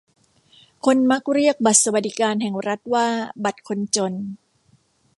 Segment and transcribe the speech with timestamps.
[0.85, 3.07] คนมักเรียกบัตรสวัสดิการแห่งรัฐว่า
[3.43, 4.13] บัตรคนจน